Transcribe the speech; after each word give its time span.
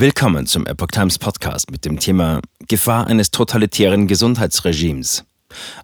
Willkommen 0.00 0.46
zum 0.46 0.66
Epoch 0.66 0.86
Times 0.86 1.18
Podcast 1.18 1.70
mit 1.70 1.84
dem 1.84 1.98
Thema 1.98 2.40
Gefahr 2.68 3.06
eines 3.06 3.32
totalitären 3.32 4.06
Gesundheitsregimes. 4.06 5.26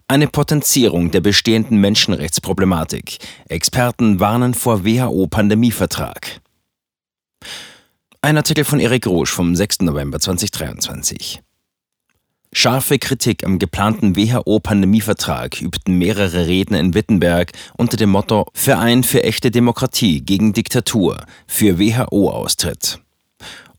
Eine 0.07 0.25
Potenzierung 0.25 1.11
der 1.11 1.21
bestehenden 1.21 1.79
Menschenrechtsproblematik. 1.79 3.19
Experten 3.47 4.19
warnen 4.19 4.55
vor 4.55 4.83
WHO-Pandemievertrag. 4.83 6.41
Ein 8.23 8.37
Artikel 8.37 8.63
von 8.63 8.79
Erik 8.79 9.05
Rosch 9.05 9.29
vom 9.29 9.55
6. 9.55 9.81
November 9.81 10.19
2023. 10.19 11.43
Scharfe 12.51 12.97
Kritik 12.97 13.45
am 13.45 13.59
geplanten 13.59 14.15
WHO-Pandemievertrag 14.15 15.61
übten 15.61 15.99
mehrere 15.99 16.47
Redner 16.47 16.79
in 16.79 16.95
Wittenberg 16.95 17.51
unter 17.77 17.97
dem 17.97 18.09
Motto 18.09 18.47
Verein 18.55 19.03
für 19.03 19.21
echte 19.21 19.51
Demokratie 19.51 20.21
gegen 20.21 20.53
Diktatur 20.53 21.23
für 21.45 21.77
WHO-Austritt. 21.77 22.99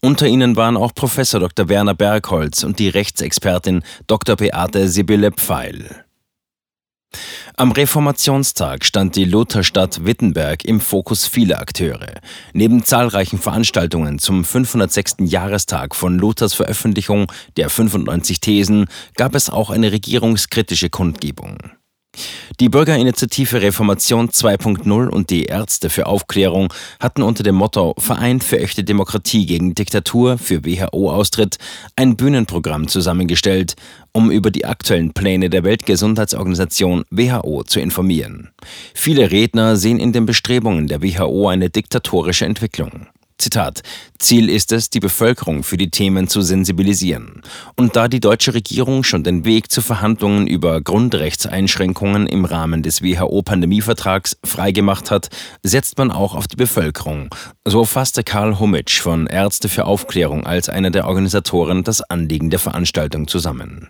Unter 0.01 0.27
ihnen 0.27 0.55
waren 0.57 0.77
auch 0.77 0.95
Professor 0.95 1.41
Dr. 1.41 1.69
Werner 1.69 1.95
Bergholz 1.95 2.63
und 2.63 2.79
die 2.79 2.89
Rechtsexpertin 2.89 3.83
Dr. 4.07 4.37
Beate 4.37 4.89
Sibylle 4.89 5.33
Pfeil. 5.33 6.05
Am 7.57 7.73
Reformationstag 7.73 8.85
stand 8.85 9.17
die 9.17 9.25
Lutherstadt 9.25 10.05
Wittenberg 10.05 10.65
im 10.65 10.81
Fokus 10.81 11.27
vieler 11.27 11.61
Akteure. 11.61 12.21
Neben 12.53 12.85
zahlreichen 12.85 13.39
Veranstaltungen 13.39 14.21
zum 14.21 14.45
506. 14.45 15.17
Jahrestag 15.21 15.97
von 15.97 16.19
Luthers 16.19 16.55
Veröffentlichung 16.55 17.33
der 17.57 17.71
95 17.71 18.41
Thesen 18.41 18.87
gab 19.17 19.35
es 19.35 19.51
auch 19.51 19.71
eine 19.71 19.91
regierungskritische 19.91 20.91
Kundgebung. 20.91 21.59
Die 22.61 22.69
Bürgerinitiative 22.69 23.63
Reformation 23.63 24.31
2.0 24.31 25.09
und 25.09 25.31
die 25.31 25.45
Ärzte 25.45 25.91
für 25.91 26.07
Aufklärung 26.07 26.73
hatten 27.01 27.23
unter 27.23 27.43
dem 27.43 27.55
Motto 27.55 27.95
Verein 27.99 28.41
für 28.41 28.59
echte 28.59 28.85
Demokratie 28.85 29.47
gegen 29.47 29.75
Diktatur 29.75 30.39
für 30.39 30.65
WHO-Austritt 30.65 31.59
ein 31.97 32.17
Bühnenprogramm 32.17 32.89
zusammengestellt, 32.89 33.77
um 34.13 34.31
über 34.31 34.51
die 34.51 34.65
aktuellen 34.65 35.13
Pläne 35.13 35.51
der 35.51 35.65
Weltgesundheitsorganisation 35.65 37.05
WHO 37.11 37.63
zu 37.65 37.81
informieren. 37.81 38.51
Viele 38.95 39.31
Redner 39.31 39.77
sehen 39.77 40.01
in 40.01 40.13
den 40.13 40.27
Bestrebungen 40.27 40.89
der 40.89 41.03
WHO 41.03 41.49
eine 41.49 41.71
diktatorische 41.71 42.45
Entwicklung. 42.45 43.07
Zitat, 43.39 43.83
Ziel 44.19 44.51
ist 44.51 44.73
es, 44.73 44.91
die 44.91 44.99
Bevölkerung 44.99 45.63
für 45.63 45.77
die 45.77 45.91
Themen 45.91 46.27
zu 46.27 46.43
sensibilisieren. 46.43 47.43
Und 47.77 47.95
da 47.95 48.09
die 48.09 48.19
deutsche 48.19 48.53
Regierung 48.53 49.05
schon 49.05 49.23
den 49.23 49.45
Weg 49.45 49.71
zu 49.71 49.81
Verhandlungen 49.81 50.49
über 50.49 50.81
Grundrechtseinschränkungen 50.81 52.27
im 52.27 52.45
Rahmen 52.45 52.83
des 52.83 53.01
WHO-Pandemievertrags 53.01 54.39
freigemacht 54.45 55.13
hat, 55.13 55.29
setzt 55.63 55.99
man 55.99 56.11
auch 56.11 56.35
auf 56.35 56.49
die 56.49 56.57
Bevölkerung. 56.57 57.33
So 57.65 57.85
fasste 57.85 58.25
Karl 58.25 58.59
Humitsch 58.59 59.01
von 59.01 59.29
Ärzte 59.29 59.69
für 59.69 59.85
Aufklärung 59.85 60.45
als 60.45 60.69
einer 60.69 60.91
der 60.91 61.07
Organisatoren 61.07 61.85
das 61.85 62.03
Anliegen 62.03 62.51
der 62.51 62.59
Veranstaltung 62.59 63.29
zusammen. 63.29 63.89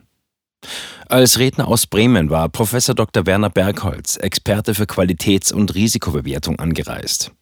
Als 1.08 1.38
Redner 1.38 1.68
aus 1.68 1.86
Bremen 1.86 2.28
war 2.28 2.50
Professor 2.50 2.94
Dr. 2.94 3.24
Werner 3.24 3.48
Bergholz, 3.48 4.16
Experte 4.16 4.74
für 4.74 4.84
Qualitäts- 4.84 5.52
und 5.52 5.74
Risikobewertung, 5.74 6.58
angereist. 6.58 7.32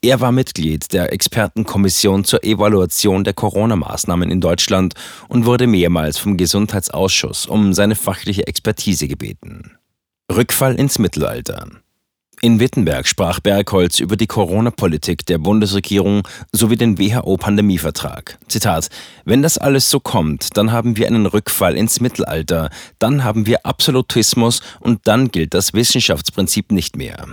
Er 0.00 0.20
war 0.20 0.30
Mitglied 0.30 0.92
der 0.92 1.12
Expertenkommission 1.12 2.22
zur 2.22 2.44
Evaluation 2.44 3.24
der 3.24 3.34
Corona-Maßnahmen 3.34 4.30
in 4.30 4.40
Deutschland 4.40 4.94
und 5.26 5.44
wurde 5.44 5.66
mehrmals 5.66 6.18
vom 6.18 6.36
Gesundheitsausschuss 6.36 7.46
um 7.46 7.72
seine 7.72 7.96
fachliche 7.96 8.46
Expertise 8.46 9.08
gebeten. 9.08 9.76
Rückfall 10.32 10.76
ins 10.76 11.00
Mittelalter. 11.00 11.66
In 12.40 12.60
Wittenberg 12.60 13.08
sprach 13.08 13.40
Bergholz 13.40 13.98
über 13.98 14.16
die 14.16 14.28
Corona-Politik 14.28 15.26
der 15.26 15.38
Bundesregierung 15.38 16.28
sowie 16.52 16.76
den 16.76 16.96
WHO-Pandemievertrag. 17.00 18.38
Zitat: 18.46 18.90
Wenn 19.24 19.42
das 19.42 19.58
alles 19.58 19.90
so 19.90 19.98
kommt, 19.98 20.56
dann 20.56 20.70
haben 20.70 20.96
wir 20.96 21.08
einen 21.08 21.26
Rückfall 21.26 21.76
ins 21.76 21.98
Mittelalter, 21.98 22.70
dann 23.00 23.24
haben 23.24 23.46
wir 23.46 23.66
Absolutismus 23.66 24.62
und 24.78 25.08
dann 25.08 25.32
gilt 25.32 25.54
das 25.54 25.74
Wissenschaftsprinzip 25.74 26.70
nicht 26.70 26.96
mehr 26.96 27.26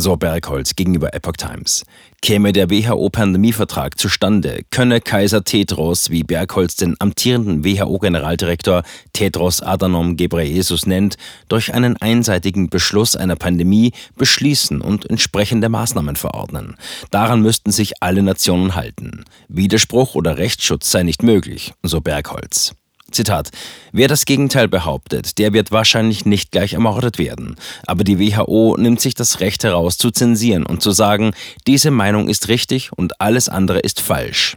so 0.00 0.16
Bergholz 0.16 0.74
gegenüber 0.74 1.14
Epoch 1.14 1.36
Times. 1.36 1.84
Käme 2.22 2.52
der 2.52 2.70
WHO-Pandemievertrag 2.70 3.98
zustande, 3.98 4.62
könne 4.70 5.00
Kaiser 5.00 5.44
Tedros, 5.44 6.10
wie 6.10 6.22
Bergholz 6.22 6.76
den 6.76 6.96
amtierenden 6.98 7.64
WHO-Generaldirektor 7.64 8.82
Tedros 9.12 9.62
Adhanom 9.62 10.16
Ghebreyesus 10.16 10.86
nennt, 10.86 11.16
durch 11.48 11.72
einen 11.72 11.96
einseitigen 11.96 12.68
Beschluss 12.68 13.16
einer 13.16 13.36
Pandemie 13.36 13.92
beschließen 14.16 14.80
und 14.80 15.08
entsprechende 15.08 15.68
Maßnahmen 15.68 16.16
verordnen. 16.16 16.76
Daran 17.10 17.42
müssten 17.42 17.70
sich 17.70 18.02
alle 18.02 18.22
Nationen 18.22 18.74
halten. 18.74 19.24
Widerspruch 19.48 20.14
oder 20.14 20.38
Rechtsschutz 20.38 20.90
sei 20.90 21.02
nicht 21.02 21.22
möglich, 21.22 21.72
so 21.82 22.00
Bergholz. 22.00 22.74
Zitat, 23.10 23.50
wer 23.92 24.08
das 24.08 24.24
Gegenteil 24.24 24.68
behauptet, 24.68 25.38
der 25.38 25.52
wird 25.52 25.72
wahrscheinlich 25.72 26.24
nicht 26.24 26.52
gleich 26.52 26.74
ermordet 26.74 27.18
werden. 27.18 27.56
Aber 27.86 28.04
die 28.04 28.18
WHO 28.18 28.76
nimmt 28.78 29.00
sich 29.00 29.14
das 29.14 29.40
Recht 29.40 29.64
heraus 29.64 29.98
zu 29.98 30.10
zensieren 30.10 30.66
und 30.66 30.82
zu 30.82 30.90
sagen, 30.90 31.32
diese 31.66 31.90
Meinung 31.90 32.28
ist 32.28 32.48
richtig 32.48 32.92
und 32.92 33.20
alles 33.20 33.48
andere 33.48 33.80
ist 33.80 34.00
falsch. 34.00 34.56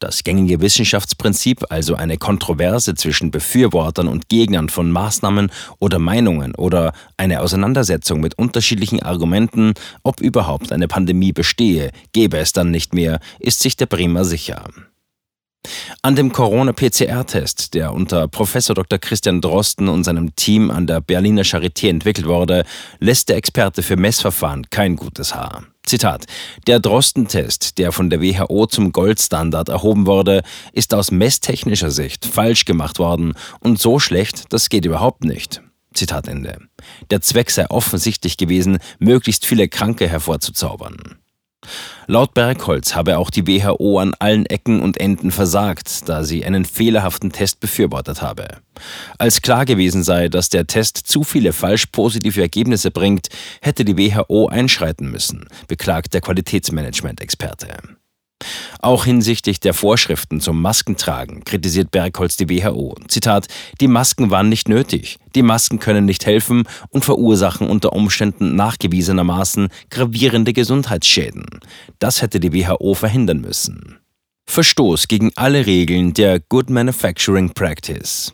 Das 0.00 0.22
gängige 0.22 0.60
Wissenschaftsprinzip, 0.60 1.64
also 1.70 1.94
eine 1.94 2.18
Kontroverse 2.18 2.94
zwischen 2.94 3.30
Befürwortern 3.30 4.08
und 4.08 4.28
Gegnern 4.28 4.68
von 4.68 4.90
Maßnahmen 4.90 5.50
oder 5.78 5.98
Meinungen 5.98 6.54
oder 6.56 6.92
eine 7.16 7.40
Auseinandersetzung 7.40 8.20
mit 8.20 8.36
unterschiedlichen 8.36 9.02
Argumenten, 9.02 9.72
ob 10.02 10.20
überhaupt 10.20 10.72
eine 10.72 10.88
Pandemie 10.88 11.32
bestehe, 11.32 11.90
gäbe 12.12 12.36
es 12.36 12.52
dann 12.52 12.70
nicht 12.70 12.92
mehr, 12.92 13.18
ist 13.38 13.60
sich 13.60 13.76
der 13.76 13.86
Bremer 13.86 14.26
sicher. 14.26 14.64
An 16.04 16.16
dem 16.16 16.32
Corona-PCR-Test, 16.32 17.72
der 17.72 17.94
unter 17.94 18.28
Professor 18.28 18.74
Dr. 18.74 18.98
Christian 18.98 19.40
Drosten 19.40 19.88
und 19.88 20.04
seinem 20.04 20.36
Team 20.36 20.70
an 20.70 20.86
der 20.86 21.00
Berliner 21.00 21.44
Charité 21.44 21.88
entwickelt 21.88 22.26
wurde, 22.26 22.66
lässt 22.98 23.30
der 23.30 23.36
Experte 23.36 23.82
für 23.82 23.96
Messverfahren 23.96 24.68
kein 24.68 24.96
gutes 24.96 25.34
Haar. 25.34 25.64
Zitat: 25.86 26.26
Der 26.66 26.78
Drosten-Test, 26.78 27.78
der 27.78 27.90
von 27.90 28.10
der 28.10 28.20
WHO 28.20 28.66
zum 28.66 28.92
Goldstandard 28.92 29.70
erhoben 29.70 30.04
wurde, 30.06 30.42
ist 30.74 30.92
aus 30.92 31.10
messtechnischer 31.10 31.90
Sicht 31.90 32.26
falsch 32.26 32.66
gemacht 32.66 32.98
worden 32.98 33.32
und 33.60 33.80
so 33.80 33.98
schlecht, 33.98 34.52
das 34.52 34.68
geht 34.68 34.84
überhaupt 34.84 35.24
nicht. 35.24 35.62
Zitat 35.94 36.28
Ende. 36.28 36.58
Der 37.08 37.22
Zweck 37.22 37.50
sei 37.50 37.70
offensichtlich 37.70 38.36
gewesen, 38.36 38.76
möglichst 38.98 39.46
viele 39.46 39.70
Kranke 39.70 40.06
hervorzuzaubern. 40.06 41.16
Laut 42.06 42.34
Bergholz 42.34 42.94
habe 42.94 43.18
auch 43.18 43.30
die 43.30 43.46
WHO 43.46 43.98
an 43.98 44.14
allen 44.18 44.46
Ecken 44.46 44.80
und 44.80 44.98
Enden 45.00 45.30
versagt, 45.30 46.08
da 46.08 46.24
sie 46.24 46.44
einen 46.44 46.64
fehlerhaften 46.64 47.32
Test 47.32 47.60
befürwortet 47.60 48.20
habe. 48.20 48.58
Als 49.18 49.40
klar 49.40 49.64
gewesen 49.64 50.02
sei, 50.02 50.28
dass 50.28 50.48
der 50.48 50.66
Test 50.66 50.98
zu 50.98 51.24
viele 51.24 51.52
falsch 51.52 51.86
positive 51.86 52.40
Ergebnisse 52.40 52.90
bringt, 52.90 53.28
hätte 53.62 53.84
die 53.84 53.96
WHO 53.96 54.48
einschreiten 54.48 55.10
müssen, 55.10 55.46
beklagt 55.66 56.14
der 56.14 56.20
Qualitätsmanagement-Experte. 56.20 57.68
Auch 58.80 59.04
hinsichtlich 59.04 59.60
der 59.60 59.74
Vorschriften 59.74 60.40
zum 60.40 60.60
Maskentragen 60.60 61.44
kritisiert 61.44 61.90
Bergholz 61.90 62.36
die 62.36 62.48
WHO. 62.48 62.94
Zitat: 63.08 63.48
Die 63.80 63.88
Masken 63.88 64.30
waren 64.30 64.48
nicht 64.48 64.68
nötig. 64.68 65.18
Die 65.34 65.42
Masken 65.42 65.78
können 65.78 66.04
nicht 66.04 66.26
helfen 66.26 66.64
und 66.90 67.04
verursachen 67.04 67.68
unter 67.68 67.92
Umständen 67.92 68.54
nachgewiesenermaßen 68.56 69.68
gravierende 69.90 70.52
Gesundheitsschäden. 70.52 71.46
Das 71.98 72.22
hätte 72.22 72.40
die 72.40 72.52
WHO 72.52 72.94
verhindern 72.94 73.40
müssen. 73.40 73.98
Verstoß 74.46 75.08
gegen 75.08 75.32
alle 75.36 75.66
Regeln 75.66 76.12
der 76.12 76.38
Good 76.38 76.70
Manufacturing 76.70 77.54
Practice. 77.54 78.33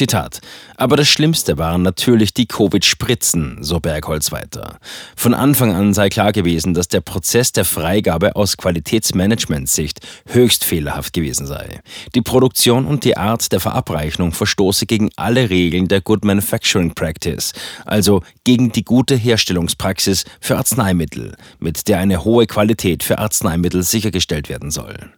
Zitat. 0.00 0.40
Aber 0.76 0.96
das 0.96 1.08
Schlimmste 1.08 1.58
waren 1.58 1.82
natürlich 1.82 2.32
die 2.32 2.46
Covid-Spritzen, 2.46 3.58
so 3.60 3.80
Bergholz 3.80 4.32
weiter. 4.32 4.78
Von 5.14 5.34
Anfang 5.34 5.74
an 5.74 5.92
sei 5.92 6.08
klar 6.08 6.32
gewesen, 6.32 6.72
dass 6.72 6.88
der 6.88 7.02
Prozess 7.02 7.52
der 7.52 7.66
Freigabe 7.66 8.34
aus 8.34 8.56
Qualitätsmanagementsicht 8.56 10.00
höchst 10.24 10.64
fehlerhaft 10.64 11.12
gewesen 11.12 11.46
sei. 11.46 11.80
Die 12.14 12.22
Produktion 12.22 12.86
und 12.86 13.04
die 13.04 13.18
Art 13.18 13.52
der 13.52 13.60
Verabreichung 13.60 14.32
verstoße 14.32 14.86
gegen 14.86 15.10
alle 15.16 15.50
Regeln 15.50 15.86
der 15.86 16.00
Good 16.00 16.24
Manufacturing 16.24 16.94
Practice, 16.94 17.52
also 17.84 18.22
gegen 18.44 18.72
die 18.72 18.84
gute 18.84 19.16
Herstellungspraxis 19.16 20.24
für 20.40 20.56
Arzneimittel, 20.56 21.36
mit 21.58 21.88
der 21.88 21.98
eine 21.98 22.24
hohe 22.24 22.46
Qualität 22.46 23.02
für 23.02 23.18
Arzneimittel 23.18 23.82
sichergestellt 23.82 24.48
werden 24.48 24.70
soll. 24.70 25.10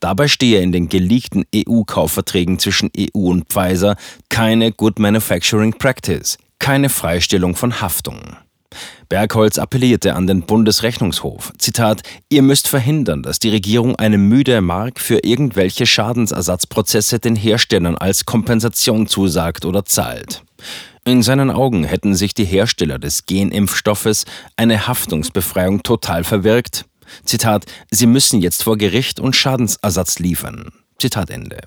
Dabei 0.00 0.28
stehe 0.28 0.60
in 0.60 0.72
den 0.72 0.88
geleakten 0.88 1.44
EU-Kaufverträgen 1.54 2.58
zwischen 2.58 2.90
EU 2.98 3.30
und 3.30 3.48
Pfizer 3.48 3.96
keine 4.28 4.72
Good 4.72 4.98
Manufacturing 4.98 5.74
Practice, 5.74 6.38
keine 6.58 6.88
Freistellung 6.88 7.54
von 7.54 7.80
Haftung. 7.80 8.36
Bergholz 9.08 9.58
appellierte 9.58 10.14
an 10.14 10.28
den 10.28 10.42
Bundesrechnungshof. 10.42 11.52
Zitat: 11.58 12.02
Ihr 12.28 12.42
müsst 12.42 12.68
verhindern, 12.68 13.22
dass 13.22 13.40
die 13.40 13.48
Regierung 13.48 13.96
eine 13.96 14.18
müde 14.18 14.60
Mark 14.60 15.00
für 15.00 15.24
irgendwelche 15.24 15.86
Schadensersatzprozesse 15.86 17.18
den 17.18 17.34
Herstellern 17.34 17.96
als 17.96 18.24
Kompensation 18.24 19.08
zusagt 19.08 19.64
oder 19.64 19.84
zahlt. 19.84 20.44
In 21.04 21.22
seinen 21.22 21.50
Augen 21.50 21.82
hätten 21.84 22.14
sich 22.14 22.34
die 22.34 22.44
Hersteller 22.44 22.98
des 22.98 23.26
Genimpfstoffes 23.26 24.26
eine 24.56 24.86
Haftungsbefreiung 24.86 25.82
total 25.82 26.22
verwirkt 26.22 26.84
Zitat, 27.24 27.66
sie 27.90 28.06
müssen 28.06 28.40
jetzt 28.40 28.62
vor 28.62 28.76
Gericht 28.76 29.20
und 29.20 29.36
Schadensersatz 29.36 30.18
liefern. 30.18 30.72
Zitat 30.98 31.30
Ende. 31.30 31.60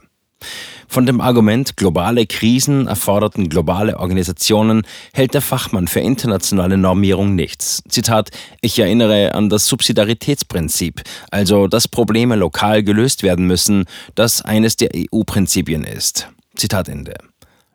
Von 0.87 1.05
dem 1.05 1.21
Argument, 1.21 1.77
globale 1.77 2.27
Krisen 2.27 2.87
erforderten 2.87 3.49
globale 3.49 3.99
Organisationen, 3.99 4.83
hält 5.13 5.33
der 5.33 5.41
Fachmann 5.41 5.87
für 5.87 6.01
internationale 6.01 6.77
Normierung 6.77 7.35
nichts. 7.35 7.81
Zitat, 7.87 8.29
ich 8.61 8.77
erinnere 8.77 9.33
an 9.33 9.49
das 9.49 9.67
Subsidiaritätsprinzip, 9.67 11.01
also 11.31 11.67
dass 11.67 11.87
Probleme 11.87 12.35
lokal 12.35 12.83
gelöst 12.83 13.23
werden 13.23 13.47
müssen, 13.47 13.85
das 14.15 14.43
eines 14.43 14.75
der 14.75 14.91
EU-Prinzipien 14.95 15.83
ist. 15.83 16.27
Zitat 16.55 16.89
Ende. 16.89 17.15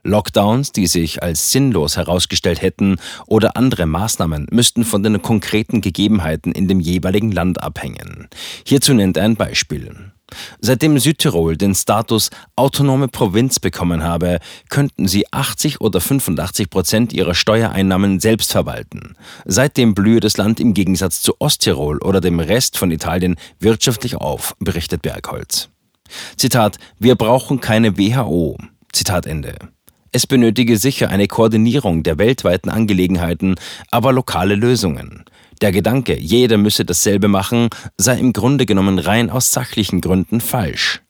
Lockdowns, 0.09 0.73
die 0.73 0.87
sich 0.87 1.23
als 1.23 1.53
sinnlos 1.53 1.97
herausgestellt 1.97 2.63
hätten, 2.63 2.97
oder 3.27 3.57
andere 3.57 3.87
Maßnahmen 3.87 4.49
müssten 4.51 4.85
von 4.85 5.03
den 5.03 5.23
konkreten 5.23 5.81
Gegebenheiten 5.81 6.53
in 6.53 6.67
dem 6.67 6.81
jeweiligen 6.81 7.31
Land 7.31 7.63
abhängen. 7.63 8.29
Hierzu 8.67 8.95
nennt 8.95 9.17
er 9.17 9.25
ein 9.25 9.37
Beispiel. 9.37 10.13
Seitdem 10.61 10.99
Südtirol 10.99 11.57
den 11.57 11.75
Status 11.75 12.31
autonome 12.55 13.09
Provinz 13.09 13.61
bekommen 13.61 14.03
habe, 14.03 14.41
könnten 14.69 15.09
sie 15.09 15.25
80 15.33 15.81
oder 15.81 16.01
85 16.01 16.69
Prozent 16.69 17.13
ihrer 17.13 17.35
Steuereinnahmen 17.35 18.21
selbst 18.21 18.53
verwalten. 18.53 19.15
Seitdem 19.47 19.95
blühe 19.95 20.21
das 20.21 20.37
Land 20.37 20.61
im 20.61 20.75
Gegensatz 20.75 21.23
zu 21.23 21.35
Osttirol 21.39 21.99
oder 21.99 22.21
dem 22.21 22.41
Rest 22.41 22.77
von 22.77 22.91
Italien 22.91 23.37
wirtschaftlich 23.59 24.17
auf, 24.17 24.55
berichtet 24.59 25.03
Bergholz. 25.03 25.71
Zitat: 26.37 26.79
Wir 26.99 27.15
brauchen 27.15 27.61
keine 27.61 27.97
WHO. 27.97 28.59
Zitat 28.93 29.27
Ende. 29.27 29.57
Es 30.13 30.27
benötige 30.27 30.79
sicher 30.79 31.11
eine 31.11 31.27
Koordinierung 31.27 32.03
der 32.03 32.19
weltweiten 32.19 32.71
Angelegenheiten, 32.71 33.57
aber 33.91 34.13
lokale 34.13 34.55
Lösungen. 34.55 35.25
Der 35.61 35.73
Gedanke, 35.73 36.19
jeder 36.19 36.57
müsse 36.57 36.85
dasselbe 36.85 37.29
machen, 37.29 37.69
sei 37.97 38.19
im 38.19 38.33
Grunde 38.33 38.65
genommen 38.65 38.99
rein 38.99 39.29
aus 39.29 39.53
sachlichen 39.53 40.01
Gründen 40.01 40.41
falsch. 40.41 41.03